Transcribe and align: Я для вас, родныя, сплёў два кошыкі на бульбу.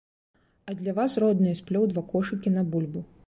Я 0.69 0.73
для 0.79 0.95
вас, 0.99 1.17
родныя, 1.25 1.59
сплёў 1.61 1.87
два 1.93 2.05
кошыкі 2.13 2.57
на 2.57 2.61
бульбу. 2.73 3.07